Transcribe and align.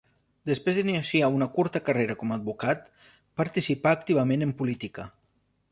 Després 0.51 0.77
d'iniciar 0.77 1.29
una 1.39 1.47
curta 1.57 1.81
carrera 1.91 2.15
com 2.23 2.33
a 2.35 2.39
advocat 2.41 2.83
participà 3.45 3.95
activament 3.99 4.49
en 4.49 4.57
política. 4.63 5.09